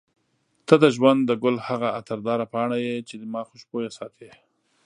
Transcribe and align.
ته 0.67 0.73
د 0.83 0.85
ژوند 0.95 1.19
د 1.25 1.31
ګل 1.43 1.57
هغه 1.67 1.87
عطرداره 1.99 2.45
پاڼه 2.53 2.77
یې 2.85 2.95
چې 3.07 3.13
ما 3.33 3.41
خوشبوینه 3.49 3.91
ساتي. 3.97 4.29